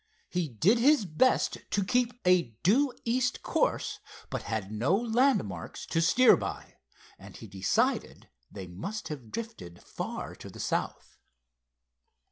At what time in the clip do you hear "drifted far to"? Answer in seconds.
9.31-10.49